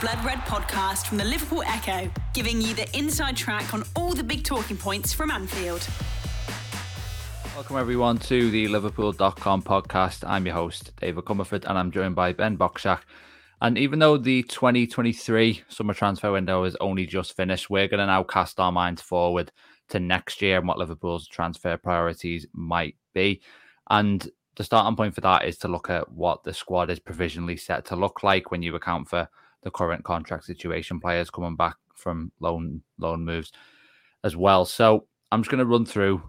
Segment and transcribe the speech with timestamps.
[0.00, 4.24] Blood Red podcast from the Liverpool Echo, giving you the inside track on all the
[4.24, 5.86] big talking points from Anfield.
[7.54, 10.26] Welcome everyone to the Liverpool.com podcast.
[10.26, 13.00] I'm your host, David Comerford, and I'm joined by Ben Bocsak.
[13.60, 18.06] And even though the 2023 summer transfer window is only just finished, we're going to
[18.06, 19.52] now cast our minds forward
[19.90, 23.42] to next year and what Liverpool's transfer priorities might be.
[23.90, 24.26] And
[24.56, 27.84] the starting point for that is to look at what the squad is provisionally set
[27.84, 29.28] to look like when you account for
[29.62, 33.52] the current contract situation, players coming back from loan loan moves
[34.24, 34.64] as well.
[34.64, 36.22] So I'm just going to run through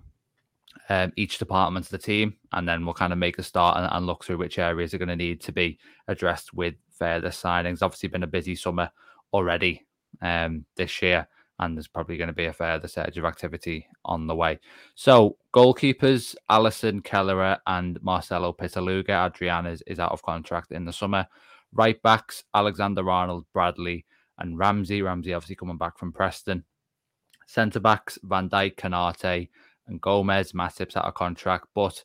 [0.89, 3.89] um, each department of the team, and then we'll kind of make a start and,
[3.91, 7.81] and look through which areas are going to need to be addressed with further signings.
[7.81, 8.89] Obviously, been a busy summer
[9.33, 9.85] already
[10.21, 11.27] um, this year,
[11.59, 14.59] and there's probably going to be a further surge of activity on the way.
[14.95, 19.27] So, goalkeepers Alisson Kelleher and Marcelo Pitaluga.
[19.27, 21.27] Adrian is, is out of contract in the summer.
[21.73, 24.05] Right backs Alexander Arnold, Bradley,
[24.37, 25.01] and Ramsey.
[25.01, 26.63] Ramsey obviously coming back from Preston.
[27.47, 29.49] Centre backs Van Dijk, Konaté,
[29.87, 30.53] and Gomez.
[30.53, 32.03] Matip's out of contract, but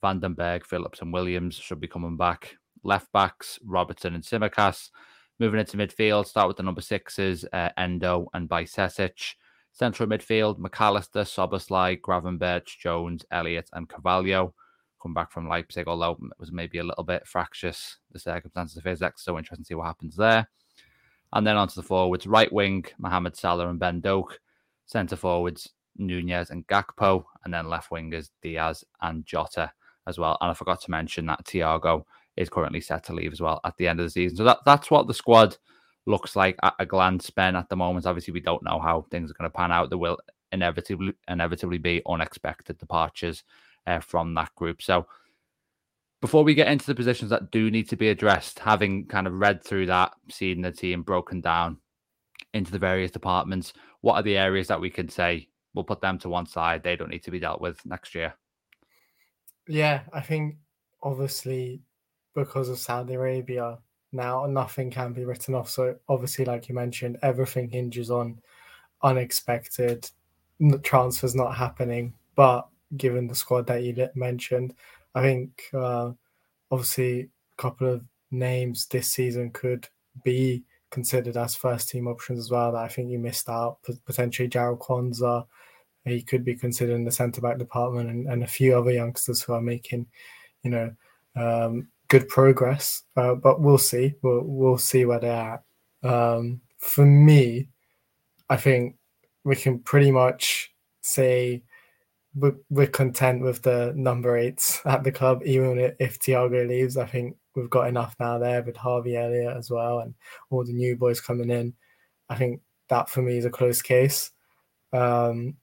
[0.00, 2.56] Van den Berg, Phillips, and Williams should be coming back.
[2.84, 4.90] Left backs Robertson and Tsimikas.
[5.40, 9.34] Moving into midfield, start with the number sixes, uh, Endo and Bajcetic.
[9.72, 14.54] Central midfield, Mac Allister, Szoboszlai, Gravenberch, Jones, Elliott, and Carvalho.
[15.02, 18.84] Come back from Leipzig, although it was maybe a little bit fractious, the circumstances of
[18.84, 19.24] his ex.
[19.24, 20.48] So interesting to see what happens there.
[21.32, 24.40] And then onto the forwards, right wing, Mohamed Salah and Ben Doak.
[24.86, 27.24] Centre forwards, Nunez and Gakpo.
[27.44, 29.70] And then left wingers, Diaz and Jota
[30.06, 30.38] as well.
[30.40, 32.04] And I forgot to mention that Thiago
[32.36, 34.36] is currently set to leave as well at the end of the season.
[34.36, 35.56] So that, that's what the squad
[36.06, 38.06] looks like at a glance, Ben, at the moment.
[38.06, 39.90] Obviously, we don't know how things are going to pan out.
[39.90, 40.18] There will
[40.52, 43.44] inevitably inevitably be unexpected departures
[43.88, 44.82] uh, from that group.
[44.82, 45.06] So
[46.20, 49.34] before we get into the positions that do need to be addressed, having kind of
[49.34, 51.78] read through that, seeing the team broken down
[52.52, 53.72] into the various departments,
[54.02, 56.82] what are the areas that we can say we'll put them to one side?
[56.82, 58.34] They don't need to be dealt with next year.
[59.66, 60.56] Yeah, I think
[61.02, 61.80] obviously
[62.34, 63.78] because of Saudi Arabia,
[64.12, 65.70] now nothing can be written off.
[65.70, 68.40] So obviously, like you mentioned, everything hinges on
[69.02, 70.10] unexpected
[70.82, 72.14] transfers not happening.
[72.34, 74.74] But given the squad that you mentioned,
[75.14, 76.12] I think uh,
[76.70, 79.88] obviously a couple of names this season could
[80.24, 83.78] be considered as first team options as well that I think you missed out.
[84.06, 85.46] Potentially Jarell Quansah,
[86.04, 89.42] he could be considered in the centre back department, and, and a few other youngsters
[89.42, 90.06] who are making,
[90.62, 90.92] you know,
[91.36, 94.14] um, good progress, uh, but we'll see.
[94.22, 95.60] We'll we'll see where they're
[96.02, 96.08] at.
[96.08, 97.68] Um, for me,
[98.48, 98.96] I think
[99.44, 101.62] we can pretty much say
[102.34, 106.96] we're, we're content with the number eights at the club, even if Thiago leaves.
[106.96, 110.14] I think we've got enough now there with Harvey Elliott as well, and
[110.50, 111.74] all the new boys coming in.
[112.28, 114.30] I think that for me is a close case.
[114.92, 115.56] Um,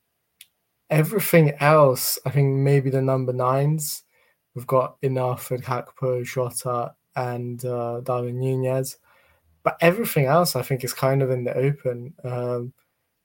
[0.90, 4.04] everything else, I think maybe the number nines
[4.56, 8.98] We've got enough with Gakpo, Jota, and uh, Darwin Nunez.
[9.64, 12.14] But everything else, I think, is kind of in the open.
[12.24, 12.74] Um,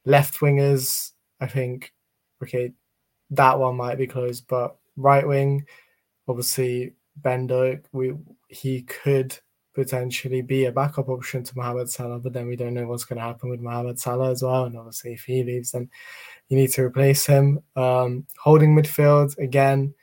[0.05, 1.93] left wingers, I think,
[2.43, 2.73] okay,
[3.31, 4.47] that one might be closed.
[4.49, 5.65] But right wing,
[6.29, 7.49] obviously, Ben
[7.93, 8.15] we
[8.49, 9.39] he could
[9.75, 13.19] potentially be a backup option to Mohamed Salah, but then we don't know what's going
[13.19, 14.65] to happen with Mohamed Salah as well.
[14.65, 15.89] And obviously, if he leaves, then
[16.49, 17.63] you need to replace him.
[17.77, 19.95] Um, holding midfield again,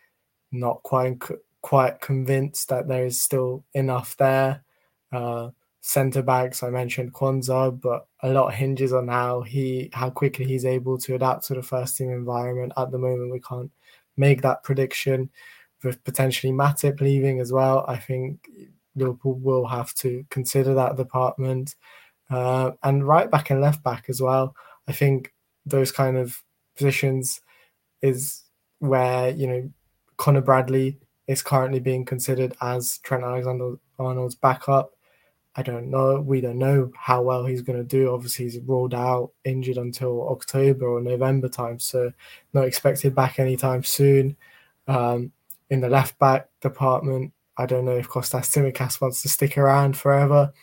[0.51, 1.19] not quite
[1.61, 4.63] quite convinced that there is still enough there.
[5.11, 5.49] Uh,
[5.87, 10.65] Centre backs, I mentioned Quansah, but a lot hinges on how he how quickly he's
[10.65, 12.73] able to adapt to the first team environment.
[12.75, 13.71] At the moment, we can't
[14.17, 15.29] make that prediction.
[15.85, 18.49] With potentially Matip leaving as well, I think
[18.97, 21.75] Liverpool will have to consider that department.
[22.29, 24.53] Uh, and right back and left back as well.
[24.89, 25.33] I think
[25.65, 26.43] those kind of
[26.75, 27.39] positions
[28.01, 28.43] is
[28.79, 29.71] where, you know,
[30.17, 34.96] Connor Bradley is currently being considered as Trent Alexander Arnold's backup.
[35.57, 36.21] I don't know.
[36.21, 38.13] We don't know how well he's going to do.
[38.13, 42.11] Obviously, he's ruled out injured until October or November time, so
[42.53, 44.37] not expected back anytime soon.
[44.87, 45.31] Um,
[45.71, 49.97] in the left back department, I don't know if Kostas Tsimikas wants to stick around
[49.97, 50.53] forever.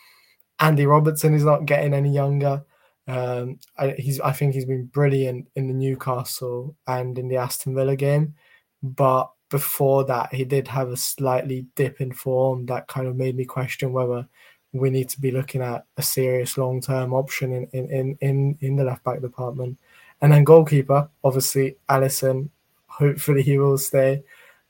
[0.60, 2.64] Andy Robertson is not getting any younger.
[3.08, 7.74] Um, I, he's I think he's been brilliant in the Newcastle and in the Aston
[7.74, 8.34] Villa game,
[8.80, 13.36] but before that he did have a slightly dip in form that kind of made
[13.36, 14.26] me question whether
[14.74, 18.58] we need to be looking at a serious long term option in, in, in, in
[18.60, 19.78] in the left back department.
[20.20, 22.50] And then goalkeeper, obviously Alisson.
[22.88, 24.22] Hopefully he will stay,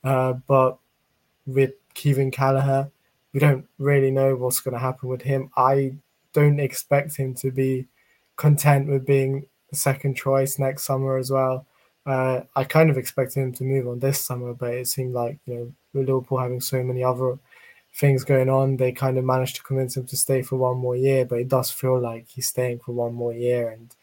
[0.03, 0.79] uh, but
[1.47, 2.91] with Kevin Kelleher,
[3.33, 5.51] we don't really know what's going to happen with him.
[5.57, 5.95] I
[6.33, 7.87] don't expect him to be
[8.37, 11.67] content with being second choice next summer as well.
[12.07, 15.39] Uh, I kind of expected him to move on this summer, but it seemed like
[15.47, 17.39] you know Liverpool having so many other
[17.95, 20.97] things going on, they kind of managed to convince him to stay for one more
[20.97, 21.25] year.
[21.25, 23.95] But it does feel like he's staying for one more year, and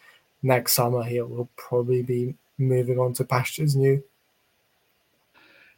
[0.42, 4.04] next summer he will probably be moving on to pastures new.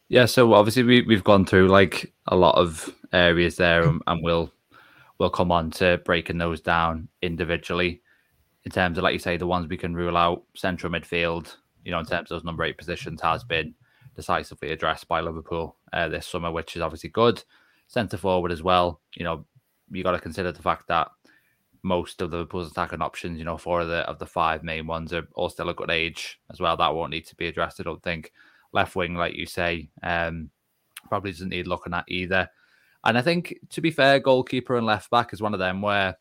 [0.10, 4.24] Yeah, so obviously we we've gone through like a lot of areas there, and, and
[4.24, 4.52] we'll
[5.18, 8.02] we'll come on to breaking those down individually
[8.66, 11.56] in terms of like you say the ones we can rule out central midfield.
[11.84, 13.74] You know, in terms of those number eight positions, has been
[14.16, 17.44] decisively addressed by Liverpool uh, this summer, which is obviously good.
[17.88, 19.02] Centre forward as well.
[19.16, 19.46] You know,
[19.92, 21.10] you got to consider the fact that
[21.84, 24.88] most of the Liverpool's attacking options, you know, four of the of the five main
[24.88, 26.78] ones are all still a good age as well.
[26.78, 28.32] That won't need to be addressed, I don't think
[28.74, 30.50] left wing, like you say, um,
[31.08, 32.50] probably doesn't need looking at either.
[33.06, 36.18] And I think, to be fair, goalkeeper and left back is one of them where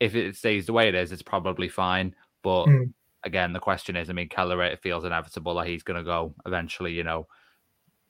[0.00, 2.14] if it stays the way it is, it's probably fine.
[2.42, 2.92] But mm.
[3.24, 6.34] again, the question is, I mean, Kelleher, it feels inevitable that he's going to go
[6.46, 6.92] eventually.
[6.92, 7.26] You know,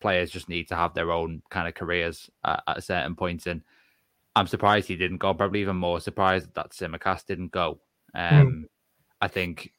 [0.00, 3.46] players just need to have their own kind of careers at, at a certain point.
[3.46, 3.62] And
[4.36, 5.34] I'm surprised he didn't go.
[5.34, 7.80] Probably even more surprised that Tsimikas didn't go.
[8.14, 8.34] Hmm.
[8.34, 8.64] Um, mm.
[9.20, 9.72] I think,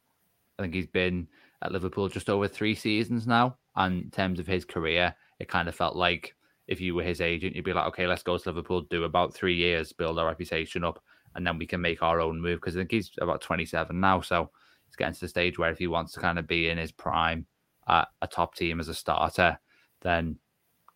[0.57, 1.27] I think he's been
[1.61, 3.57] at Liverpool just over three seasons now.
[3.75, 6.35] And in terms of his career, it kind of felt like
[6.67, 9.33] if you were his agent, you'd be like, okay, let's go to Liverpool, do about
[9.33, 11.01] three years, build our reputation up,
[11.35, 12.59] and then we can make our own move.
[12.59, 14.21] Because I think he's about 27 now.
[14.21, 14.51] So
[14.85, 16.91] he's getting to the stage where if he wants to kind of be in his
[16.91, 17.45] prime
[17.87, 19.57] at a top team as a starter,
[20.01, 20.37] then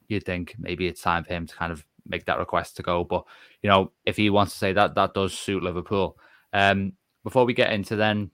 [0.08, 3.04] you'd think maybe it's time for him to kind of make that request to go.
[3.04, 3.24] But,
[3.62, 6.18] you know, if he wants to say that, that does suit Liverpool.
[6.52, 8.30] Um, before we get into then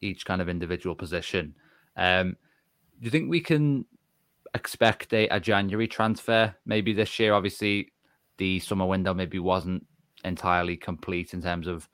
[0.00, 1.54] each kind of individual position.
[1.96, 2.36] Um,
[3.00, 3.84] do you think we can
[4.54, 7.34] expect a, a, January transfer maybe this year?
[7.34, 7.92] Obviously,
[8.38, 9.84] the summer window maybe wasn't
[10.24, 11.88] entirely complete in terms of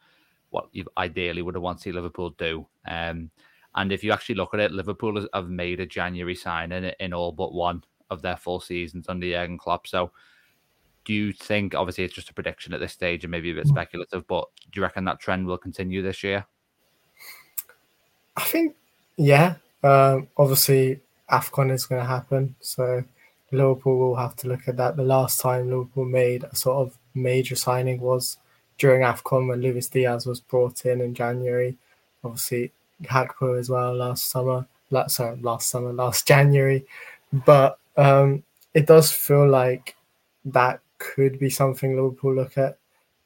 [0.50, 2.67] what you ideally would have wanted to see Liverpool do.
[2.87, 3.31] Um,
[3.74, 7.14] and if you actually look at it, Liverpool have made a January signing in, in
[7.14, 9.86] all but one of their full seasons under Jurgen Klopp.
[9.86, 10.12] So,
[11.04, 11.74] do you think?
[11.74, 14.78] Obviously, it's just a prediction at this stage and maybe a bit speculative, but do
[14.78, 16.46] you reckon that trend will continue this year?
[18.36, 18.76] I think,
[19.16, 19.56] yeah.
[19.82, 22.54] Um, obviously, AFCON is going to happen.
[22.60, 23.04] So
[23.50, 24.96] Liverpool will have to look at that.
[24.96, 28.38] The last time Liverpool made a sort of major signing was
[28.78, 31.76] during AFCON when Luis Diaz was brought in in January.
[32.24, 34.66] Obviously, Gakpo as well last summer.
[34.90, 36.86] Last, sorry, last summer, last January.
[37.32, 38.42] But um,
[38.74, 39.96] it does feel like
[40.44, 42.78] that could be something Liverpool look at.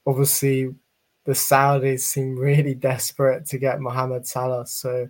[0.06, 0.74] Obviously,
[1.24, 4.66] the Saudis seem really desperate to get Mohamed Salah.
[4.66, 5.08] So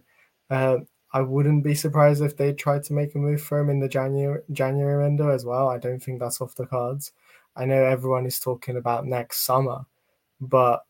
[0.50, 0.78] uh,
[1.12, 3.88] I wouldn't be surprised if they tried to make a move for him in the
[3.88, 5.68] January January window as well.
[5.68, 7.12] I don't think that's off the cards.
[7.56, 9.86] I know everyone is talking about next summer,
[10.40, 10.84] but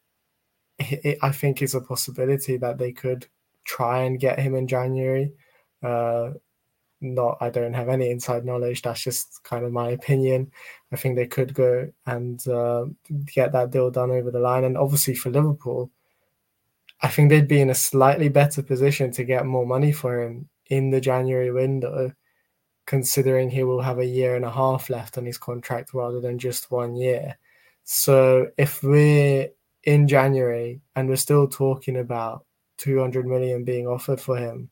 [0.79, 3.27] it, it, I think it's a possibility that they could
[3.67, 5.33] try and get him in January.
[5.83, 6.31] Uh,
[7.01, 8.83] not I don't have any inside knowledge.
[8.83, 10.51] That's just kind of my opinion.
[10.93, 12.87] I think they could go and uh,
[13.35, 14.65] get that deal done over the line.
[14.65, 15.91] And obviously for Liverpool,
[17.03, 20.49] I think they'd be in a slightly better position to get more money for him
[20.69, 22.13] in the January window,
[22.87, 26.39] considering he will have a year and a half left on his contract rather than
[26.39, 27.37] just one year.
[27.85, 29.51] So if we're
[29.85, 32.45] in January and we're still talking about
[32.79, 34.71] 200 million being offered for him,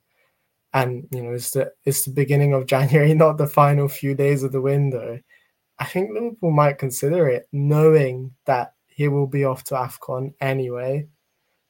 [0.73, 4.43] and you know it's the it's the beginning of January, not the final few days
[4.43, 5.21] of the window.
[5.79, 11.09] I think Liverpool might consider it, knowing that he will be off to Afcon anyway.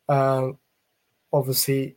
[0.09, 0.59] Um,
[1.33, 1.97] obviously,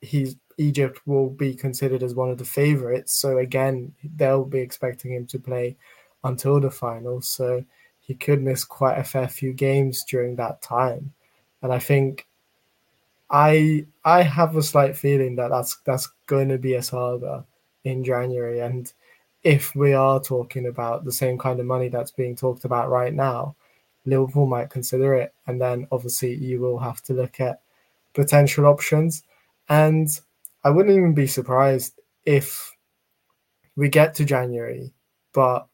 [0.00, 5.12] he's Egypt will be considered as one of the favourites, so again they'll be expecting
[5.12, 5.76] him to play
[6.24, 7.20] until the final.
[7.20, 7.64] So
[8.00, 11.12] he could miss quite a fair few games during that time.
[11.62, 12.26] And I think
[13.34, 17.44] I I have a slight feeling that that's that's going to be a saga
[17.82, 18.60] in January.
[18.60, 18.92] And
[19.42, 23.12] if we are talking about the same kind of money that's being talked about right
[23.12, 23.56] now,
[24.06, 25.34] Liverpool might consider it.
[25.48, 27.60] And then obviously you will have to look at
[28.14, 29.24] potential options.
[29.68, 30.08] And
[30.62, 32.72] I wouldn't even be surprised if
[33.74, 34.94] we get to January,
[35.32, 35.66] but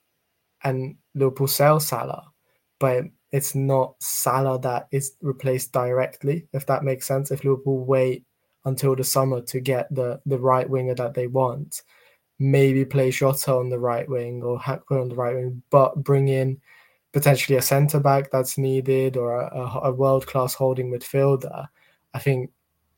[0.64, 2.32] and Liverpool sell Salah,
[2.78, 7.30] but it's not Salah that is replaced directly, if that makes sense.
[7.30, 8.24] If Liverpool wait
[8.64, 11.82] until the summer to get the, the right winger that they want,
[12.38, 16.28] maybe play Jota on the right wing or Gakpo on the right wing, but bring
[16.28, 16.60] in
[17.12, 21.68] potentially a centre back that's needed or a, a world class holding midfielder,
[22.14, 22.50] I think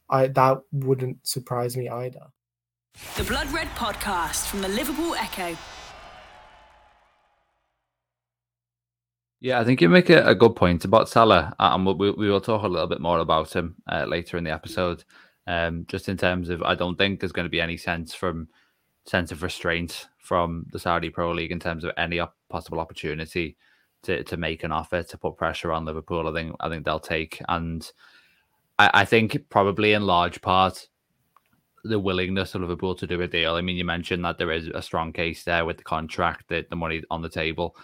[0.09, 2.27] I that wouldn't surprise me either.
[3.17, 5.57] The Blood Red Podcast from the Liverpool Echo.
[9.43, 12.41] Yeah, I think you make a, a good point about Salah, and we, we will
[12.41, 15.03] talk a little bit more about him uh, later in the episode.
[15.49, 18.47] Um, just in terms of, I don't think there's going to be any sense from
[19.05, 23.57] sense of restraint from the Saudi Pro League in terms of any op- possible opportunity
[24.05, 26.29] to, to make an offer to put pressure on Liverpool.
[26.29, 27.91] I think I think they'll take, and
[28.79, 30.87] I, I think probably in large part
[31.83, 33.57] the willingness of Liverpool to do a deal.
[33.57, 36.65] I mean, you mentioned that there is a strong case there with the contract, the
[36.77, 37.75] money on the table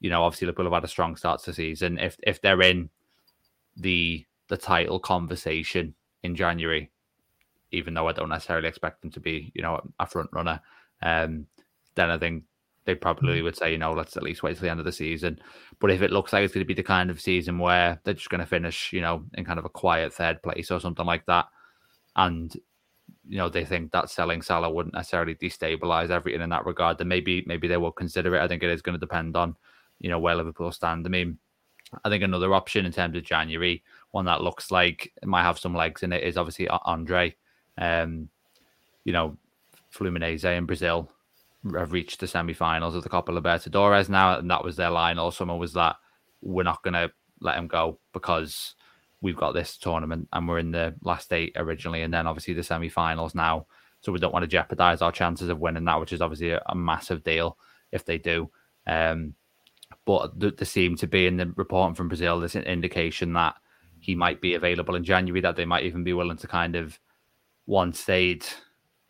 [0.00, 1.98] you know, obviously Liverpool have had a strong start to the season.
[1.98, 2.90] If if they're in
[3.76, 6.90] the the title conversation in January,
[7.70, 10.60] even though I don't necessarily expect them to be, you know, a front runner,
[11.02, 11.46] um,
[11.94, 12.44] then I think
[12.84, 13.44] they probably mm-hmm.
[13.44, 15.38] would say, you know, let's at least wait till the end of the season.
[15.78, 18.14] But if it looks like it's going to be the kind of season where they're
[18.14, 21.06] just going to finish, you know, in kind of a quiet third place or something
[21.06, 21.46] like that,
[22.16, 22.54] and
[23.28, 27.08] you know they think that selling Salah wouldn't necessarily destabilize everything in that regard, then
[27.08, 28.42] maybe maybe they will consider it.
[28.42, 29.56] I think it is going to depend on
[30.00, 31.06] you know, where Liverpool stand.
[31.06, 31.38] I mean,
[32.04, 35.58] I think another option in terms of January, one that looks like it might have
[35.58, 37.34] some legs in it, is obviously Andre.
[37.78, 38.28] Um,
[39.04, 39.36] you know,
[39.92, 41.10] Fluminense in Brazil
[41.76, 45.30] have reached the semi-finals of the Copa Libertadores now, and that was their line all
[45.30, 45.96] summer was that
[46.42, 48.74] we're not going to let him go because
[49.20, 52.62] we've got this tournament and we're in the last eight originally, and then obviously the
[52.62, 53.66] semi-finals now,
[54.00, 56.62] so we don't want to jeopardize our chances of winning that, which is obviously a,
[56.66, 57.58] a massive deal
[57.92, 58.50] if they do.
[58.86, 59.34] Um,
[60.10, 63.54] but there, seemed to be in the reporting from Brazil there's an indication that
[64.00, 65.40] he might be available in January.
[65.40, 66.98] That they might even be willing to kind of
[67.66, 68.44] once they'd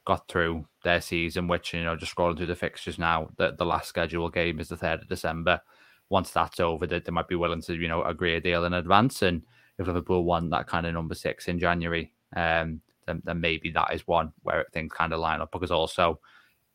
[0.05, 3.65] got through their season, which you know just scrolling through the fixtures now, the the
[3.65, 5.63] last scheduled game is the third of December.
[6.11, 8.75] Once that's over, that they might be willing to you know agree a deal in
[8.75, 9.23] advance.
[9.23, 9.43] And
[9.79, 13.95] if Liverpool won that kind of number six in January, um, then, then maybe that
[13.95, 15.51] is one where things kind of line up.
[15.51, 16.21] Because also,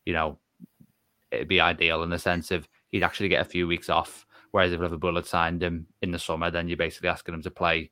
[0.04, 0.40] you know,
[1.30, 4.26] it'd be ideal in the sense of he'd actually get a few weeks off.
[4.50, 7.50] Whereas if Liverpool had signed him in the summer, then you're basically asking him to
[7.50, 7.88] play, you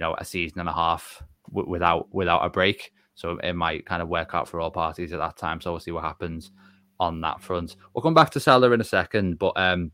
[0.00, 2.92] know, a season and a half w- without without a break.
[3.14, 5.60] So it might kind of work out for all parties at that time.
[5.60, 6.52] So we'll see what happens
[7.00, 7.76] on that front.
[7.92, 9.90] We'll come back to Salah in a second, but um,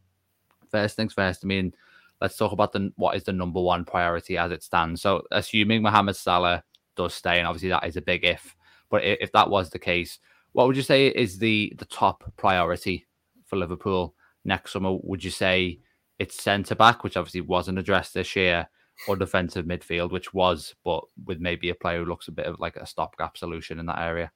[0.71, 1.45] first things first.
[1.45, 1.75] I mean,
[2.21, 5.03] let's talk about the what is the number one priority as it stands.
[5.03, 6.63] So assuming Mohamed Salah
[6.97, 8.55] does stay, and obviously that is a big if.
[8.91, 10.19] But if that was the case,
[10.53, 13.07] what would you say is the the top priority
[13.47, 15.81] for Liverpool next summer, would you say
[16.19, 18.69] it's centre back, which obviously wasn't addressed this year,
[19.09, 22.61] or defensive midfield, which was, but with maybe a player who looks a bit of
[22.61, 24.31] like a stopgap solution in that area?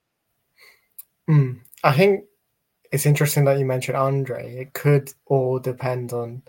[1.29, 2.25] Mm, I think
[2.91, 4.57] it's interesting that you mentioned Andre.
[4.57, 6.43] It could all depend on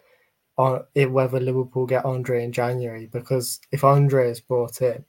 [0.57, 5.05] on it whether Liverpool get Andre in January because if Andre is brought in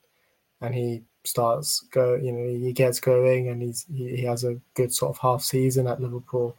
[0.61, 4.61] and he starts go, you know, he gets going and he's he, he has a
[4.75, 6.57] good sort of half season at Liverpool,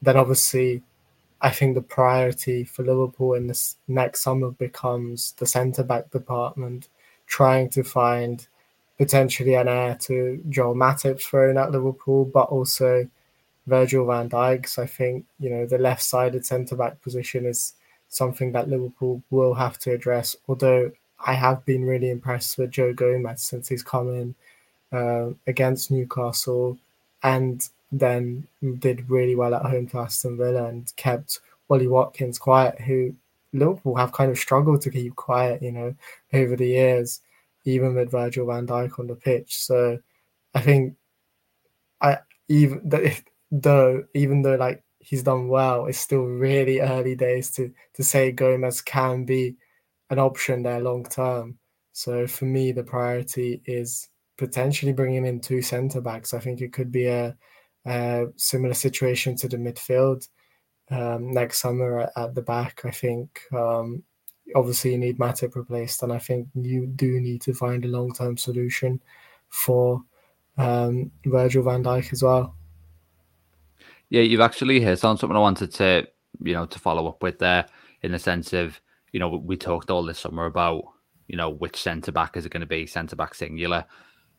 [0.00, 0.82] then obviously
[1.42, 6.88] I think the priority for Liverpool in this next summer becomes the centre back department,
[7.26, 8.46] trying to find
[8.96, 13.08] potentially an heir to Joel Matip thrown at Liverpool, but also
[13.66, 14.68] Virgil van Dijk.
[14.68, 17.74] So I think, you know, the left sided centre back position is
[18.08, 20.36] something that Liverpool will have to address.
[20.46, 20.92] Although
[21.26, 24.34] I have been really impressed with Joe Gomez since he's come in
[24.96, 26.78] uh, against Newcastle
[27.24, 32.80] and then did really well at home to Aston Villa and kept Ollie Watkins quiet,
[32.80, 33.14] who
[33.52, 35.94] Liverpool have kind of struggled to keep quiet, you know,
[36.32, 37.20] over the years,
[37.64, 39.58] even with Virgil van Dijk on the pitch.
[39.58, 39.98] So
[40.54, 40.96] I think
[42.00, 42.18] I
[42.48, 42.90] even
[43.50, 48.32] though even though like he's done well, it's still really early days to to say
[48.32, 49.56] Gomez can be
[50.10, 51.58] an option there long term.
[51.92, 54.08] So for me, the priority is
[54.38, 56.32] potentially bringing in two centre backs.
[56.32, 57.36] I think it could be a
[57.86, 60.28] uh, similar situation to the midfield.
[60.92, 62.82] um, next summer at, at, the back.
[62.84, 64.02] I think um,
[64.54, 68.12] obviously you need Matip replaced, and I think you do need to find a long
[68.12, 69.00] term solution
[69.48, 70.02] for
[70.58, 72.54] um, Virgil van Dijk as well.
[74.10, 76.06] Yeah, you've actually hit on something I wanted to,
[76.42, 77.66] you know, to follow up with there
[78.02, 78.78] in the sense of,
[79.12, 80.84] you know, we talked all this summer about,
[81.28, 83.86] you know, which centre back is it going to be, centre back singular.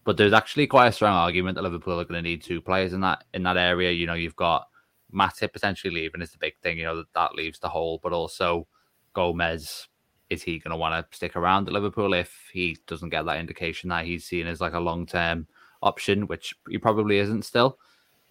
[0.05, 2.93] But there's actually quite a strong argument that Liverpool are going to need two players
[2.93, 3.91] in that in that area.
[3.91, 4.67] You know, you've got
[5.13, 6.77] Matip potentially leaving is the big thing.
[6.77, 8.67] You know that that leaves the hole, but also
[9.13, 9.87] Gomez.
[10.29, 13.39] Is he going to want to stick around at Liverpool if he doesn't get that
[13.39, 15.47] indication that he's seen as like a long term
[15.83, 17.77] option, which he probably isn't still?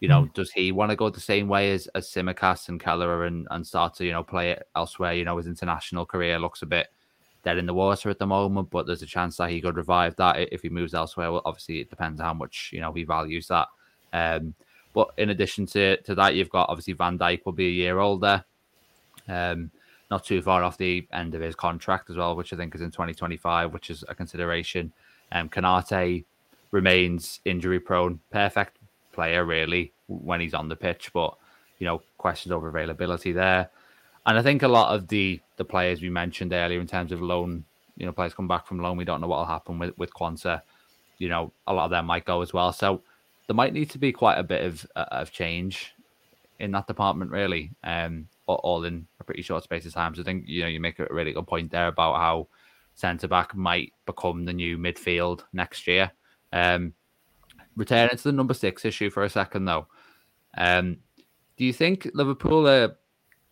[0.02, 0.34] you know, mm.
[0.34, 3.64] does he want to go the same way as as Tsimikas and Kelleher and and
[3.64, 5.14] start to you know play it elsewhere?
[5.14, 6.88] You know, his international career looks a bit
[7.44, 10.16] dead in the water at the moment, but there's a chance that he could revive
[10.16, 11.32] that if he moves elsewhere.
[11.32, 13.68] Well, obviously, it depends how much you know he values that.
[14.12, 14.54] Um,
[14.92, 17.98] but in addition to to that, you've got obviously Van Dijk will be a year
[17.98, 18.44] older.
[19.28, 19.70] Um,
[20.10, 22.82] not too far off the end of his contract as well, which I think is
[22.82, 24.92] in 2025, which is a consideration.
[25.32, 26.24] Um, Konate
[26.70, 28.20] remains injury prone.
[28.30, 28.76] Perfect
[29.12, 31.34] player really when he's on the pitch, but
[31.78, 33.70] you know questions over availability there.
[34.26, 37.20] And I think a lot of the the players we mentioned earlier in terms of
[37.20, 37.64] loan,
[37.96, 40.12] you know, players come back from loan, we don't know what will happen with with
[40.14, 40.62] Quansah.
[41.18, 42.72] You know, a lot of them might go as well.
[42.72, 43.02] So
[43.46, 45.94] there might need to be quite a bit of uh, of change
[46.58, 47.72] in that department, really.
[47.82, 50.14] Um, all in a pretty short space of time.
[50.14, 52.48] So I think you know you make a really good point there about how
[52.94, 56.10] centre back might become the new midfield next year.
[56.52, 56.92] Um,
[57.76, 59.86] returning to the number six issue for a second, though,
[60.56, 60.98] um,
[61.56, 62.96] do you think Liverpool are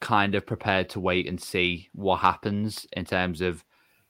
[0.01, 3.65] kind of prepared to wait and see what happens in terms of,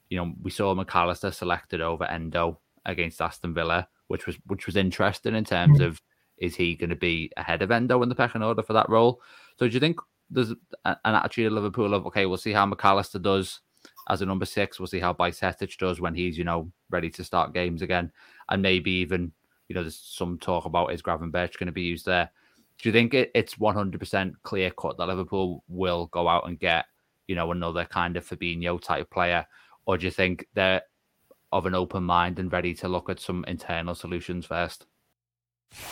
[0.09, 4.65] you know, we saw Mac Allister selected over Endo against Aston Villa, which was which
[4.65, 5.85] was interesting in terms mm.
[5.85, 6.01] of
[6.37, 9.21] is he going to be ahead of Endo in the pecking order for that role?
[9.57, 10.53] So do you think there's
[10.85, 13.59] an attitude of Liverpool of okay, we'll see how Mac Allister does
[14.09, 17.23] as a number six, we'll see how Bajcetic does when he's you know ready to
[17.23, 18.11] start games again,
[18.49, 19.31] and maybe even
[19.71, 22.29] you know, there's some talk about is Gravenberch going to be used there.
[22.81, 26.85] Do you think it, it's 100% clear cut that Liverpool will go out and get,
[27.27, 29.45] you know, another kind of Fabinho type player?
[29.85, 30.81] Or do you think they're
[31.51, 34.87] of an open mind and ready to look at some internal solutions first?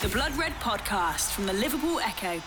[0.02, 2.42] The Blood Red Podcast from the Liverpool Echo.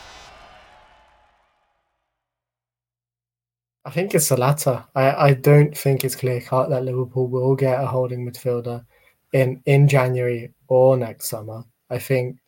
[3.84, 4.84] I think it's the latter.
[4.94, 8.84] I, I don't think it's clear cut that Liverpool will get a holding midfielder
[9.32, 11.64] in in January or next summer.
[11.90, 12.41] I think I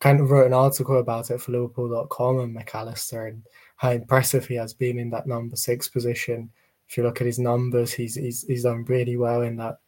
[0.00, 3.42] kind of wrote an article about it for Liverpool.com and Mac Allister and
[3.76, 6.50] how impressive he has been in that number six position.
[6.88, 9.78] If you look at his numbers, he's he's, he's done really well in that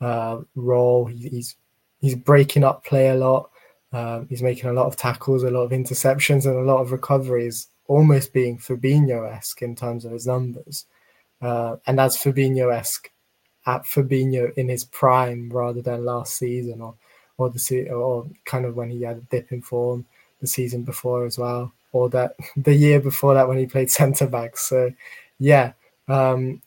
[0.00, 1.06] uh, role.
[1.06, 1.56] He, he's
[2.00, 3.50] he's breaking up play a lot.
[3.92, 6.92] Um, he's making a lot of tackles, a lot of interceptions, and a lot of
[6.92, 10.86] recoveries, almost being Fabinho esque in terms of his numbers.
[11.40, 13.10] Uh, and that's Fabinho esque
[13.66, 16.94] at Fabinho in his prime rather than last season or
[17.38, 20.04] or the or kind of when he had a dip in form
[20.40, 24.26] the season before as well or that the year before that when he played centre
[24.26, 24.56] back.
[24.56, 24.92] So
[25.38, 25.72] yeah,
[26.08, 26.60] um,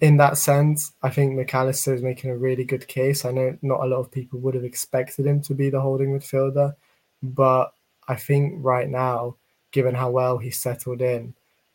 [0.00, 3.24] in that sense, I think Mac Allister is making a really good case.
[3.24, 6.16] I know not a lot of people would have expected him to be the holding
[6.16, 6.74] midfielder,
[7.22, 7.74] but
[8.08, 9.36] I think right now,
[9.72, 11.34] given how well he's settled in,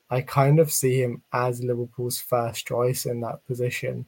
[0.10, 4.08] I kind of see him as Liverpool's first choice in that position.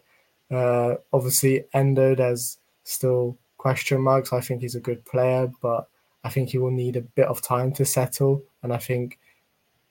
[0.49, 4.33] Uh, obviously, Endo, there's still question marks.
[4.33, 5.87] I think he's a good player, but
[6.23, 8.41] I think he will need a bit of time to settle.
[8.63, 9.19] And I think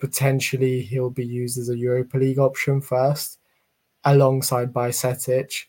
[0.01, 3.39] potentially he'll be used as a Europa League option first,
[4.05, 5.67] alongside Bajcetic.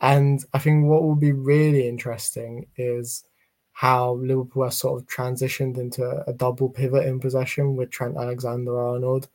[0.00, 3.24] And I think what will be really interesting is
[3.72, 8.80] how Liverpool has sort of transitioned into a double pivot in possession with Trent Alexander
[8.80, 9.28] Arnold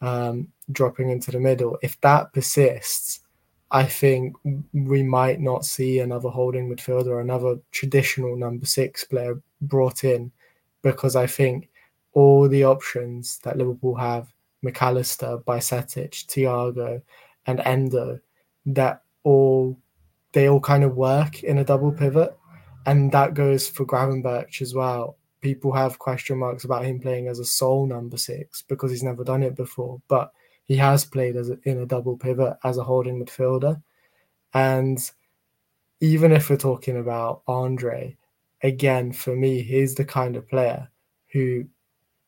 [0.00, 1.78] um, dropping into the middle.
[1.82, 3.20] If that persists,
[3.74, 4.36] I think
[4.72, 10.30] we might not see another holding midfielder, or another traditional number six player brought in,
[10.82, 11.68] because I think
[12.12, 14.32] all the options that Liverpool have,
[14.62, 17.02] Mac Allister, Bajcetic, Thiago,
[17.46, 18.20] and Endo,
[18.66, 19.76] that all
[20.30, 22.38] they all kind of work in a double pivot,
[22.86, 25.18] and that goes for Gravenberch as well.
[25.40, 29.24] People have question marks about him playing as a sole number six because he's never
[29.24, 30.30] done it before, but
[30.64, 33.80] he has played as a, in a double pivot as a holding midfielder.
[34.52, 34.98] And
[36.00, 38.16] even if we're talking about Andre,
[38.62, 40.88] again, for me, he's the kind of player
[41.32, 41.64] who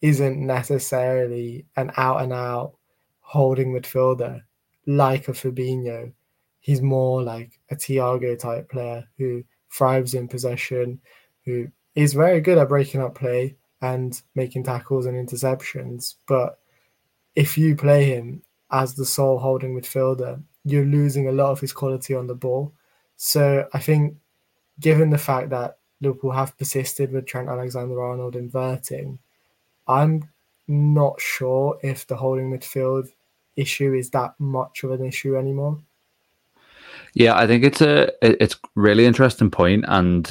[0.03, 2.75] isn't necessarily an out and out
[3.21, 4.43] holding midfielder
[4.87, 6.13] like a Fabinho.
[6.61, 11.01] He's more like a Thiago type player who thrives in possession,
[11.45, 16.59] who is very good at breaking up play and making tackles and interceptions, but
[17.37, 21.73] if you play him as the sole holding midfielder, you're losing a lot of his
[21.73, 22.73] quality on the ball.
[23.17, 24.17] So I think,
[24.81, 29.19] given the fact that Liverpool have persisted with Trent Alexander Arnold inverting,
[29.87, 30.29] I'm
[30.67, 33.09] not sure if the holding midfield
[33.55, 35.79] issue is that much of an issue anymore.
[37.15, 40.31] Yeah, I think it's a it's really interesting point, and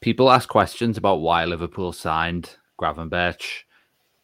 [0.00, 3.62] people ask questions about why Liverpool signed Gravenberch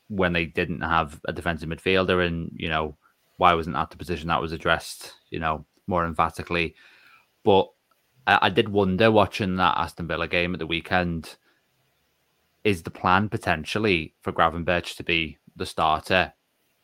[0.09, 2.97] when they didn't have a defensive midfielder, and you know
[3.37, 6.75] why wasn't that the position that was addressed, you know, more emphatically.
[7.45, 7.69] But
[8.27, 11.37] I, I did wonder watching that Aston Villa game at the weekend.
[12.65, 16.33] Is the plan potentially for Gravenberch to be the starter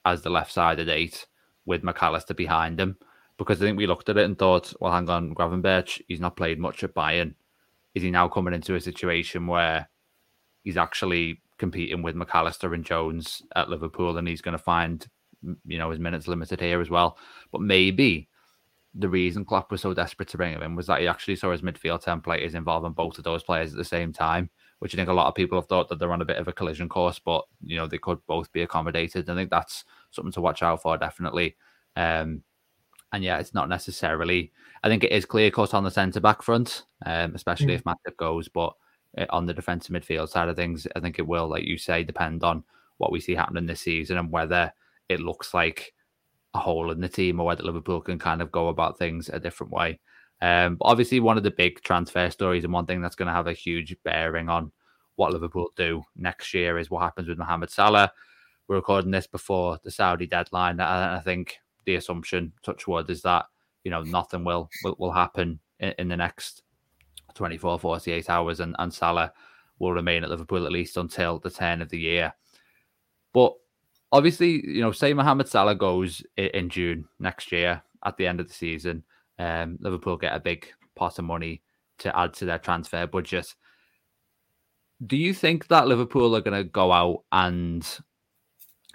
[0.04, 1.26] as the left-sided eight
[1.66, 2.96] with Mac Allister behind him?
[3.36, 6.36] Because I think we looked at it and thought, well, hang on, Gravenberch, he's not
[6.36, 7.34] played much at Bayern.
[7.94, 9.88] Is he now coming into a situation where
[10.62, 15.06] he's actually competing with Mac Allister and Jones at Liverpool, and he's going to find
[15.66, 17.18] you know his minutes limited here as well.
[17.52, 18.28] But maybe
[18.94, 21.50] the reason Klopp was so desperate to bring him in was that he actually saw
[21.50, 24.96] his midfield template is involving both of those players at the same time, which I
[24.96, 26.88] think a lot of people have thought that they're on a bit of a collision
[26.88, 29.28] course, but you know they could both be accommodated.
[29.28, 31.56] I think that's something to watch out for, definitely.
[31.96, 32.42] Um,
[33.12, 34.52] and yeah, it's not necessarily.
[34.82, 37.76] I think it is clear cut on the centre back front, um, especially mm.
[37.76, 38.74] if Matip goes, but
[39.30, 42.42] on the defensive midfield side of things, I think it will, like you say, depend
[42.42, 42.64] on
[42.98, 44.72] what we see happening this season and whether
[45.08, 45.94] it looks like
[46.54, 49.40] a hole in the team or whether Liverpool can kind of go about things a
[49.40, 50.00] different way.
[50.40, 53.34] Um, but obviously, one of the big transfer stories and one thing that's going to
[53.34, 54.72] have a huge bearing on
[55.16, 58.12] what Liverpool do next year is what happens with Mohamed Salah.
[58.66, 63.22] We're recording this before the Saudi deadline, and I think the assumption, touch wood, is
[63.22, 63.46] that
[63.84, 66.63] you know nothing will will, will happen in, in the next
[67.34, 69.32] 24, 48 hours, and, and Salah
[69.78, 72.32] will remain at Liverpool at least until the turn of the year.
[73.32, 73.54] But
[74.12, 78.48] obviously, you know, say Mohamed Salah goes in June next year at the end of
[78.48, 79.02] the season,
[79.38, 81.62] um, Liverpool get a big pot of money
[81.98, 83.54] to add to their transfer budget.
[85.04, 87.86] Do you think that Liverpool are going to go out and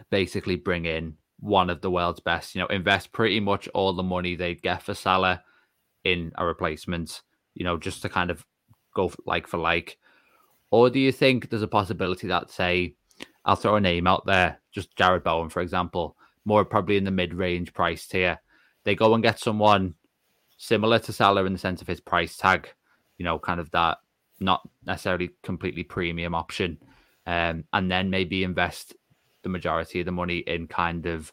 [0.10, 4.04] basically bring in one of the world's best, you know, invest pretty much all the
[4.04, 5.44] money they'd get for Salah
[6.04, 7.22] in a replacement,
[7.54, 8.46] you know, just to kind of
[8.96, 9.98] go like for like?
[10.72, 12.94] Or do you think there's a possibility that, say,
[13.46, 17.12] I'll throw a name out there, just Jarrod Bowen, for example, more probably in the
[17.12, 18.40] mid range price tier.
[18.84, 19.96] They go and get someone
[20.58, 22.70] similar to Salah in the sense of his price tag,
[23.18, 23.98] you know, kind of that
[24.40, 26.78] not necessarily completely premium option.
[27.26, 28.96] Um, and then maybe invest
[29.44, 31.32] the majority of the money in kind of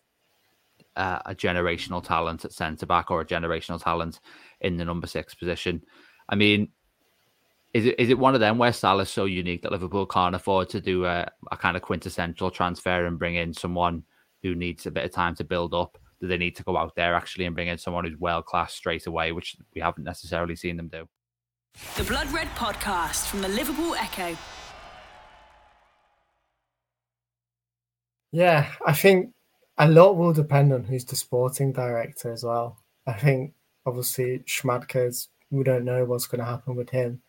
[0.96, 4.20] uh, a generational talent at centre back or a generational talent
[4.60, 5.82] in the number six position.
[6.28, 6.68] I mean,
[7.72, 10.68] is it is it one of them where Salah's so unique that Liverpool can't afford
[10.70, 14.02] to do a, a kind of quintessential transfer and bring in someone
[14.42, 15.98] who needs a bit of time to build up?
[16.20, 18.72] Do they need to go out there actually and bring in someone who's world class
[18.72, 21.06] straight away, which we haven't necessarily seen them do?
[21.96, 24.36] The Blood Red Podcast from the Liverpool Echo.
[28.32, 29.32] Yeah, I think
[29.76, 32.78] a lot will depend on who's the sporting director as well.
[33.06, 33.52] I think
[33.84, 37.20] obviously Schmadtke's we don't know what's going to happen with him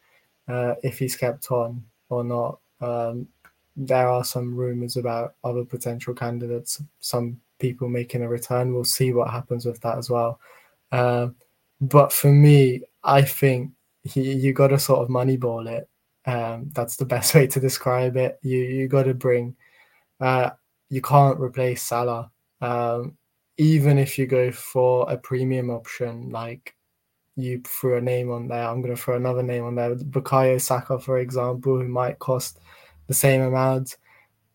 [0.47, 2.59] uh, if he's kept on or not.
[2.81, 3.27] Um,
[3.75, 8.73] there are some rumors about other potential candidates, some people making a return.
[8.73, 10.39] We'll see what happens with that as well.
[10.91, 11.27] Uh,
[11.79, 13.71] but for me, I think
[14.03, 15.87] he, you got to sort of moneyball it.
[16.25, 18.39] Um, that's the best way to describe it.
[18.41, 19.55] You you got to bring.
[20.19, 20.51] Uh,
[20.89, 22.31] you can't replace Salah.
[22.61, 23.17] Um,
[23.57, 26.75] even if you go for a premium option like
[27.37, 28.67] you threw a name on there.
[28.67, 29.95] I'm going to throw another name on there.
[29.95, 32.59] Bukayo Saka, for example, who might cost
[33.07, 33.95] the same amount.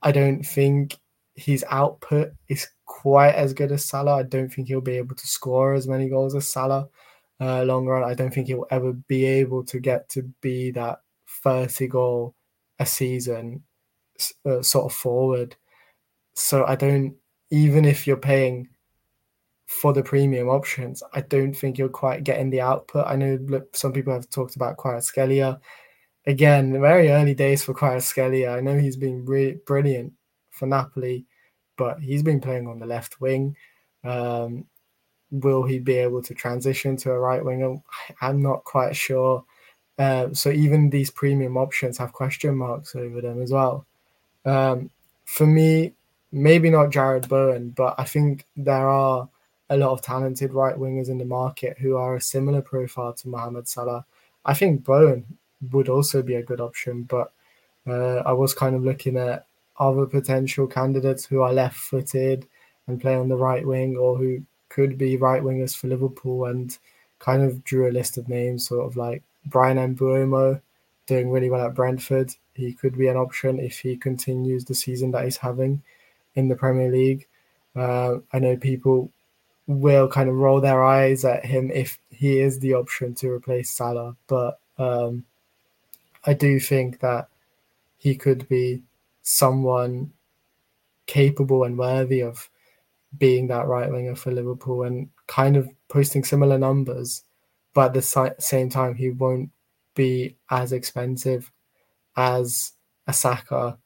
[0.03, 0.99] I don't think
[1.35, 4.17] his output is quite as good as Salah.
[4.17, 6.89] I don't think he'll be able to score as many goals as Salah
[7.41, 8.03] uh, long run.
[8.03, 11.01] I don't think he'll ever be able to get to be that
[11.45, 12.35] 30 goal
[12.81, 13.63] a season
[14.45, 15.55] uh, sort of forward.
[16.35, 17.15] So I don't,
[17.51, 18.69] even if you're paying
[19.73, 23.07] for the premium options, I don't think you're quite getting the output.
[23.07, 23.39] I know
[23.73, 25.59] some people have talked about Kvaratskhelia.
[26.27, 28.55] Again, very early days for Kvaratskhelia.
[28.55, 30.13] I know he's been really brilliant
[30.51, 31.25] for Napoli,
[31.77, 33.57] but he's been playing on the left wing.
[34.05, 34.67] Um,
[35.31, 37.77] will he be able to transition to a right winger?
[38.21, 39.43] I'm not quite sure.
[39.99, 43.87] Uh, so even these premium options have question marks over them as well.
[44.45, 44.91] Um,
[45.25, 45.95] for me,
[46.31, 49.29] maybe not Jarrod Bowen, but I think there are
[49.73, 53.29] a lot of talented right wingers in the market who are a similar profile to
[53.29, 54.05] Mohamed Salah.
[54.45, 55.25] I think Bowen
[55.71, 57.33] would also be a good option, but
[57.87, 59.47] uh, I was kind of looking at
[59.79, 62.47] other potential candidates who are left footed
[62.87, 66.77] and play on the right wing or who could be right wingers for Liverpool and
[67.19, 70.61] kind of drew a list of names, sort of like Bryan Mbeumo
[71.07, 72.35] doing really well at Brentford.
[72.55, 75.83] He could be an option if he continues the season that he's having
[76.35, 77.27] in the Premier League.
[77.75, 79.11] Uh, I know people
[79.67, 83.71] will kind of roll their eyes at him if he is the option to replace
[83.71, 85.25] Salah, but um,
[86.25, 87.29] I do think that
[87.99, 88.83] he could be
[89.23, 90.13] someone
[91.07, 92.49] capable and worthy of
[93.19, 97.23] being that right winger for Liverpool and kind of posting similar numbers,
[97.75, 99.51] but at the same time, he won't
[99.95, 101.51] be as expensive
[102.17, 102.73] as
[103.07, 103.79] a Saka,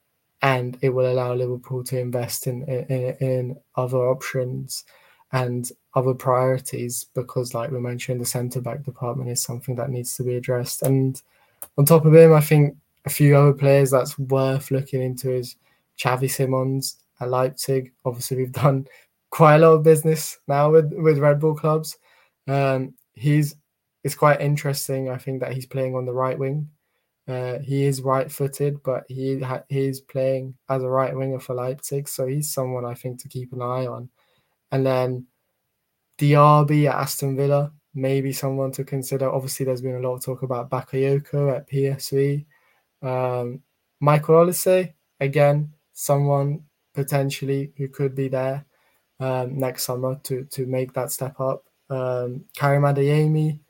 [0.42, 4.84] and it will allow Liverpool to invest in in, in other options
[5.32, 10.16] and other priorities because, like we mentioned, the centre back department is something that needs
[10.16, 10.82] to be addressed.
[10.82, 11.20] And
[11.76, 15.56] on top of him, I think a few other players that's worth looking into is
[15.98, 17.92] Xavi Simons at Leipzig.
[18.04, 18.86] Obviously, we've done
[19.30, 21.96] quite a lot of business now with with Red Bull clubs.
[22.46, 23.56] Um, he's
[24.04, 25.10] it's quite interesting.
[25.10, 26.68] I think that he's playing on the right wing.
[27.28, 32.08] Uh, he is right-footed, but he ha- he's playing as a right winger for Leipzig,
[32.08, 34.08] so he's someone I think to keep an eye on.
[34.76, 35.26] And then
[36.18, 39.30] Diaby at Aston Villa, maybe someone to consider.
[39.30, 42.44] Obviously, there's been a lot of talk about Bakayoko at PSV.
[43.00, 43.62] Um,
[44.00, 46.62] Michael Olise, again, someone
[46.92, 48.66] potentially who could be there
[49.18, 51.64] um, next summer to to make that step up.
[51.88, 53.60] Um, Karim Adeyemi,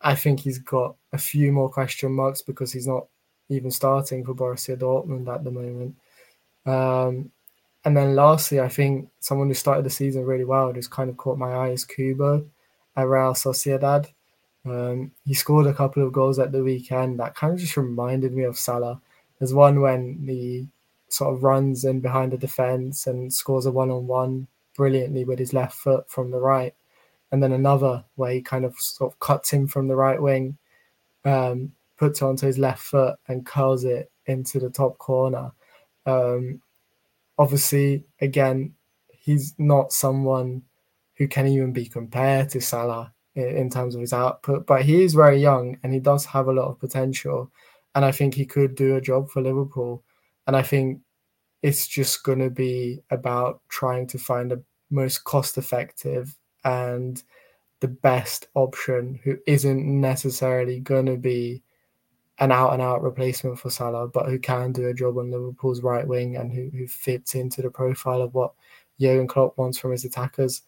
[0.00, 3.08] I think he's got a few more question marks because he's not
[3.48, 5.96] even starting for Borussia Dortmund at the moment.
[6.66, 7.32] Um,
[7.86, 11.16] and then lastly, I think someone who started the season really well, who's kind of
[11.16, 12.44] caught my eye, is Kubo
[12.96, 14.08] at Real Sociedad.
[14.64, 18.32] Um, he scored a couple of goals at the weekend that kind of just reminded
[18.32, 19.00] me of Salah.
[19.38, 20.66] There's one when he
[21.10, 25.38] sort of runs in behind the defense and scores a one on one brilliantly with
[25.38, 26.74] his left foot from the right.
[27.30, 30.58] And then another where he kind of sort of cuts in from the right wing,
[31.24, 35.52] um, puts it onto his left foot and curls it into the top corner.
[36.04, 36.60] Um,
[37.38, 38.74] obviously, again,
[39.08, 40.62] he's not someone
[41.16, 45.02] who can even be compared to Salah in, in terms of his output, but he
[45.02, 47.50] is very young and he does have a lot of potential.
[47.94, 50.02] And I think he could do a job for Liverpool.
[50.46, 51.00] And I think
[51.62, 57.22] it's just going to be about trying to find the most cost effective and
[57.80, 61.62] the best option who isn't necessarily going to be
[62.38, 65.82] an out and out replacement for Salah, but who can do a job on Liverpool's
[65.82, 68.52] right wing and who, who fits into the profile of what
[69.00, 70.62] Jurgen Klopp wants from his attackers.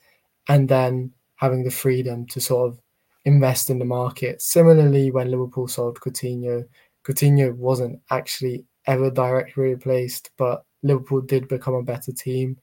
[0.48, 2.81] And then having the freedom to sort of
[3.24, 4.40] invest in the market.
[4.42, 6.64] Similarly, when Liverpool sold Coutinho,
[7.04, 12.57] Coutinho wasn't actually ever directly replaced, but Liverpool did become a better team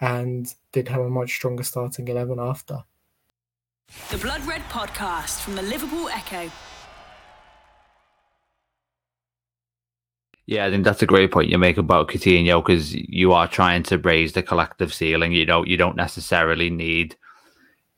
[0.00, 2.82] and did have a much stronger starting 11 after.
[4.10, 6.50] The Blood Red Podcast from the Liverpool Echo.
[10.48, 13.82] Yeah, I think that's a great point you make about Coutinho because you are trying
[13.82, 15.32] to raise the collective ceiling.
[15.32, 17.16] You know, you don't necessarily need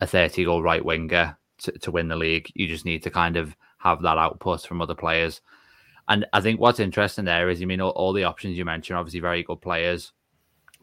[0.01, 2.51] a 30 goal right winger to, to win the league.
[2.57, 5.41] You just need to kind of have that output from other players.
[6.09, 8.97] And I think what's interesting there is, I mean, all, all the options you mentioned,
[8.97, 10.13] are obviously very good players,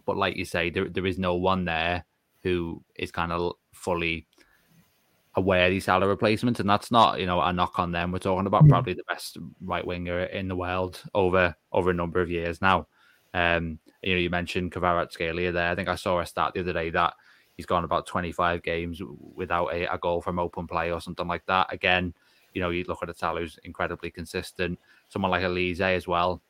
[0.06, 2.06] but like you say, there there is no one there
[2.44, 4.26] who is kind of fully
[5.38, 8.12] aware these salary replacements, and that's not you know a knock on them.
[8.12, 12.20] We're talking about probably the best right winger in the world over over a number
[12.20, 12.88] of years now.
[13.34, 15.72] Um, you know, you mentioned Kvaratskhelia there.
[15.72, 17.14] I think I saw a stat the other day that
[17.56, 19.02] he's gone about 25 games
[19.36, 21.72] without a, a goal from open play or something like that.
[21.72, 22.14] Again,
[22.54, 24.80] you know, you look at a Salah who's incredibly consistent.
[25.10, 26.42] Someone like Olise as well.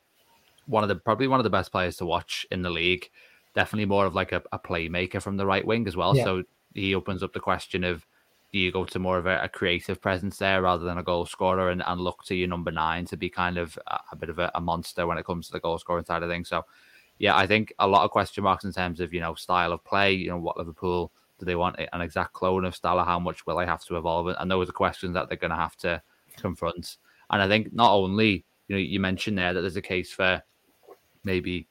[0.65, 3.09] One of the probably one of the best players to watch in the league.
[3.55, 6.15] Definitely more of like a, a playmaker from the right wing as well.
[6.15, 6.23] Yeah.
[6.23, 8.05] So he opens up the question of
[8.51, 11.25] do you go to more of a, a, creative presence there rather than a goal
[11.25, 14.29] scorer and, and look to your number nine to be kind of a, a bit
[14.29, 16.47] of a, a, monster when it comes to the goal scoring side of things.
[16.47, 16.65] So
[17.19, 19.83] yeah, I think a lot of question marks in terms of, you know, style of
[19.83, 23.03] play, you know, what Liverpool do they want an exact clone of Salah?
[23.03, 24.33] How much will they have to evolve?
[24.39, 26.01] And those are questions that they're going to have to
[26.37, 26.97] confront.
[27.29, 30.41] And I think not only you know you mentioned there that there's a case for
[31.23, 31.67] maybe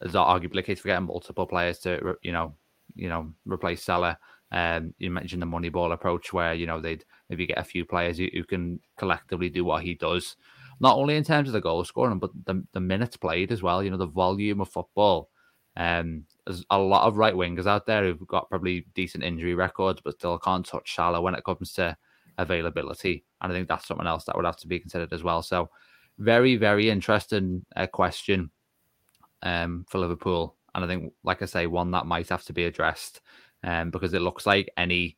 [0.00, 2.54] there's arguably a case for getting multiple players to you know
[2.94, 4.18] you know replace Salah.
[4.50, 7.84] Um, you mentioned the money ball approach where you know they'd maybe get a few
[7.84, 10.36] players who, who can collectively do what he does,
[10.80, 13.82] not only in terms of the goal scoring but the, the minutes played as well.
[13.82, 15.30] You know the volume of football.
[15.76, 20.00] Um, there's a lot of right wingers out there who've got probably decent injury records,
[20.02, 21.96] but still can't touch Salah when it comes to
[22.38, 23.24] availability.
[23.40, 25.42] And I think that's something else that would have to be considered as well.
[25.42, 25.70] So,
[26.18, 28.50] very, very interesting uh, question
[29.42, 32.64] um, for Liverpool and I think, like I say, one that might have to be
[32.64, 33.20] addressed,
[33.64, 35.16] um, because it looks like any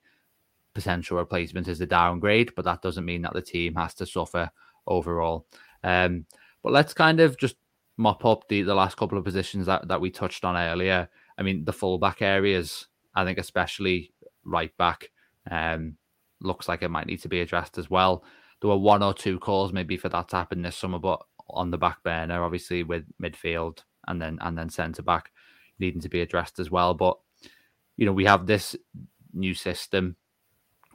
[0.75, 4.51] potential replacement is a downgrade, but that doesn't mean that the team has to suffer
[4.87, 5.47] overall.
[5.83, 6.27] Um,
[6.63, 7.57] but let's kind of just
[7.97, 11.09] mop up the, the last couple of positions that, that we touched on earlier.
[11.39, 14.13] I mean, the fullback areas, I think, especially
[14.45, 15.11] right back,
[15.51, 15.97] um,
[16.41, 18.25] looks like it might need to be addressed as well.
[18.61, 21.71] There were one or two calls maybe for that to happen this summer, but on
[21.71, 25.31] the back burner, obviously with midfield and then and then centre back
[25.79, 26.95] needing to be addressed as well.
[26.95, 27.19] But
[28.01, 28.75] you know, we have this
[29.33, 30.17] new system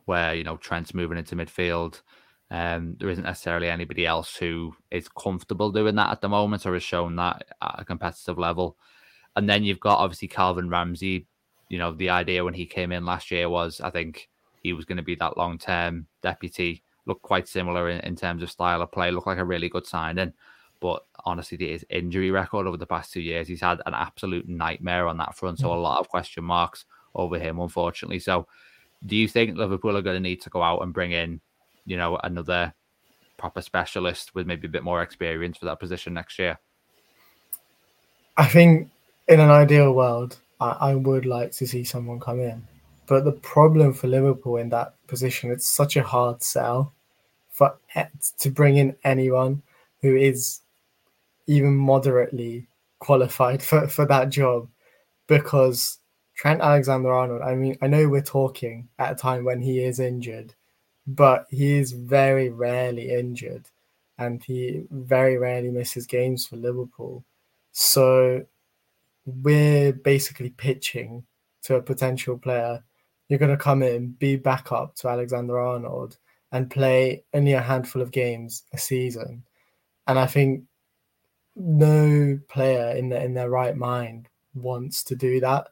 [0.06, 2.02] where you know Trent's moving into midfield.
[2.50, 6.74] Um, there isn't necessarily anybody else who is comfortable doing that at the moment or
[6.74, 8.78] has shown that at a competitive level.
[9.36, 11.28] And then you've got obviously Calvin Ramsay.
[11.70, 14.28] You know, the idea when he came in last year was I think
[14.64, 16.82] he was going to be that long term deputy.
[17.06, 19.86] Looked quite similar in, in terms of style of play, looked like a really good
[19.86, 20.34] signing.
[20.80, 25.08] But honestly, his injury record over the past two years, he's had an absolute nightmare
[25.08, 25.60] on that front.
[25.60, 28.20] So a lot of question marks over him, unfortunately.
[28.20, 28.48] So
[29.06, 31.42] do you think Liverpool are going to need to go out and bring in,
[31.86, 32.74] you know, another
[33.38, 36.60] proper specialist with maybe a bit more experience for that position next year?
[38.38, 38.90] I think
[39.28, 42.68] in an ideal world, I, I would like to see someone come in.
[43.08, 46.94] But the problem for Liverpool in that position, it's such a hard sell
[47.52, 47.78] for
[48.40, 49.62] to bring in anyone
[50.02, 50.62] who is
[51.48, 52.68] even moderately
[53.00, 54.68] qualified for, for that job
[55.28, 56.00] because
[56.36, 60.00] Trent Alexander Arnold, I mean, I know we're talking at a time when he is
[60.00, 60.54] injured,
[61.08, 63.70] but he is very rarely injured
[64.18, 67.24] and he very rarely misses games for Liverpool.
[67.72, 68.46] So
[69.26, 71.26] we're basically pitching
[71.64, 72.84] to a potential player.
[73.30, 76.18] You're going to come in, be backup to Alexander Arnold,
[76.52, 79.44] and play only a handful of games a season.
[80.08, 80.64] And I think
[81.56, 85.70] no player in their in their right mind wants to do that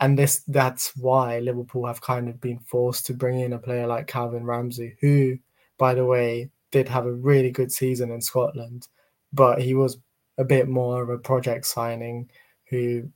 [0.00, 3.86] and this that's why Liverpool have kind of been forced to bring in a player
[3.86, 5.38] like Calvin Ramsay, who,
[5.78, 8.88] by the way, did have a really good season in Scotland,
[9.32, 9.98] but he was
[10.38, 12.28] a bit more of a project signing
[12.68, 13.08] who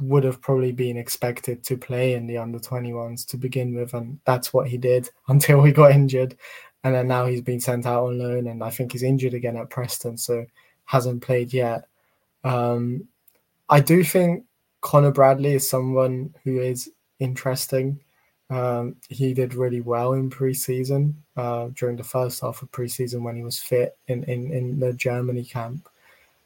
[0.00, 3.94] would have probably been expected to play in the under 21s to begin with.
[3.94, 6.36] And that's what he did until he got injured.
[6.84, 9.56] And then now he's been sent out on loan and I think he's injured again
[9.56, 10.46] at Preston so
[10.84, 11.88] hasn't played yet.
[12.44, 13.08] Um,
[13.68, 14.44] I do think
[14.86, 17.98] Conor Bradley is someone who is interesting.
[18.50, 23.34] Um, he did really well in preseason uh, during the first half of preseason when
[23.34, 25.88] he was fit in, in, in the Germany camp.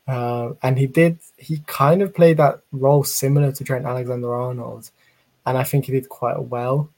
[0.08, 4.90] Uh, and he did, he kind of played that role similar to Trent Alexander Arnold.
[5.44, 6.88] And I think he did quite well.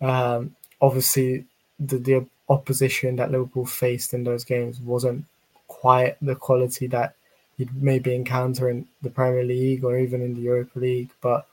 [0.00, 1.44] Um, obviously,
[1.80, 5.24] the, the opposition that Liverpool faced in those games wasn't
[5.66, 7.16] quite the quality that
[7.56, 11.10] you'd maybe encounter in the Premier League or even in the Europa League.
[11.20, 11.46] But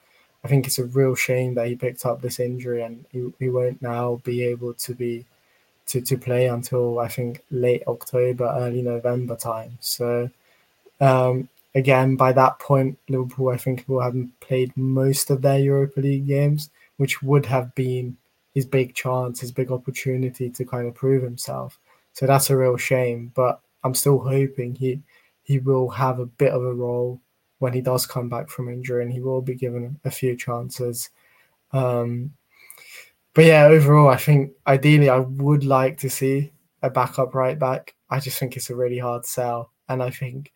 [0.43, 3.49] I think it's a real shame that he picked up this injury and he, he
[3.49, 5.25] won't now be able to be
[5.87, 9.77] to, to play until I think late October, early November time.
[9.81, 10.29] So
[10.99, 15.99] um, again, by that point, Liverpool I think will have played most of their Europa
[15.99, 18.17] League games, which would have been
[18.53, 21.77] his big chance, his big opportunity to kind of prove himself.
[22.13, 23.31] So that's a real shame.
[23.35, 25.01] But I'm still hoping he
[25.43, 27.21] he will have a bit of a role
[27.59, 31.09] when he does come back from injury and he will be given a few chances.
[31.73, 32.33] Um,
[33.33, 36.51] but yeah, overall, I think ideally I would like to see
[36.81, 37.95] a backup right back.
[38.09, 40.51] I just think it's a really hard sell, and I think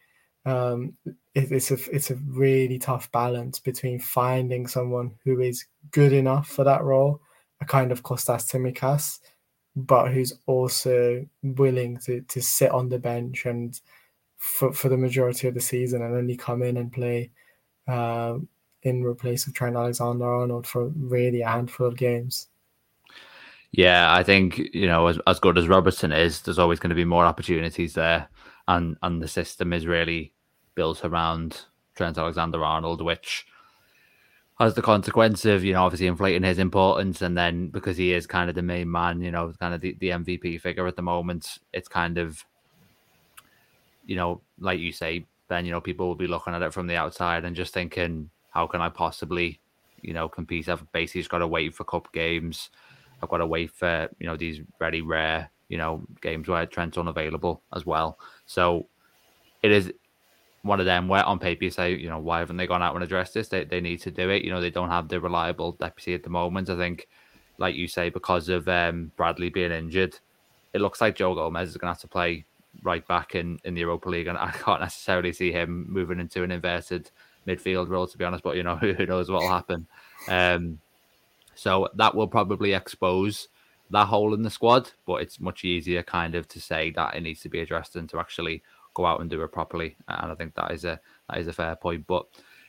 [0.46, 0.94] um,
[1.34, 6.48] it, it's a it's a really tough balance between finding someone who is good enough
[6.48, 7.22] for that role,
[7.62, 9.20] a kind of Kostas Tsimikas,
[9.76, 13.80] but who's also willing to to sit on the bench and
[14.38, 17.32] for, for the majority of the season and only come in and play
[17.88, 18.38] uh,
[18.84, 22.48] in replace of Trent Alexander Arnold for really a handful of games.
[23.72, 26.96] Yeah, I think you know as, as good as Robertson is, there's always going to
[26.96, 28.30] be more opportunities there,
[28.70, 30.34] and and the system is really
[30.76, 33.46] built around Trent Alexander Arnold, which
[34.60, 38.26] has the consequence of you know obviously inflating his importance, and then because he is
[38.26, 41.02] kind of the main man, you know, kind of the, the MVP figure at the
[41.02, 42.46] moment, it's kind of
[44.06, 46.88] you know, like you say, Ben, you know, people will be looking at it from
[46.88, 49.60] the outside and just thinking, how can I possibly,
[50.02, 50.70] you know, compete?
[50.70, 52.70] I've basically just got to wait for cup games.
[53.22, 56.98] I've got to wait for, you know, these very rare, you know, games where Trent's
[56.98, 58.20] unavailable as well.
[58.46, 58.88] So
[59.62, 59.92] it is
[60.64, 62.96] one of them where on paper you say, you know, why haven't they gone out
[62.96, 63.50] and addressed this?
[63.50, 64.44] They, they need to do it.
[64.44, 66.70] You know, they don't have the reliable deputy at the moment.
[66.70, 67.08] I think,
[67.58, 70.18] like you say, because of um, Bradley being injured,
[70.74, 72.46] it looks like Joe Gomez is going to have to play
[72.86, 76.44] right back in, in the Europa League, and I can't necessarily see him moving into
[76.44, 77.12] an inverted
[77.48, 78.44] midfield role, to be honest.
[78.44, 79.88] But you know, who knows what will happen.
[80.30, 80.80] Um,
[81.56, 83.48] so that will probably expose
[83.92, 87.22] that hole in the squad, but it's much easier kind of to say that it
[87.22, 88.64] needs to be addressed than to actually
[88.94, 89.96] go out and do it properly.
[90.08, 92.06] And I think that is a that is a fair point.
[92.08, 92.26] But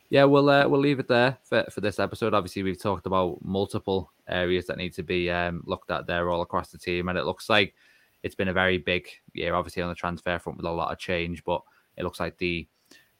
[0.08, 2.34] yeah, we'll uh, we'll leave it there for, for this episode.
[2.34, 6.42] Obviously, we've talked about multiple areas that need to be um, looked at there all
[6.42, 7.74] across the team, and it looks like
[8.22, 10.98] it's been a very big year, obviously on the transfer front with a lot of
[10.98, 11.44] change.
[11.44, 11.62] But
[11.96, 12.68] it looks like the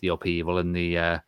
[0.01, 1.19] the upheaval and the uh,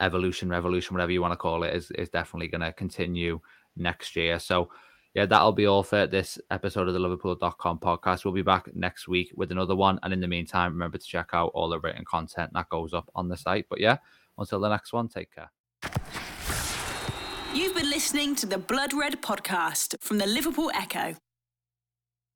[0.00, 3.40] evolution, revolution, whatever you want to call it, is is definitely going to continue
[3.76, 4.38] next year.
[4.38, 4.70] So
[5.14, 8.24] yeah, that'll be all for this episode of the Liverpool.com podcast.
[8.24, 10.00] We'll be back next week with another one.
[10.02, 13.08] And in the meantime, remember to check out all the written content that goes up
[13.14, 13.66] on the site.
[13.70, 13.98] But yeah,
[14.38, 15.50] until the next one, take care.
[17.54, 21.14] You've been listening to the Blood Red podcast from the Liverpool Echo.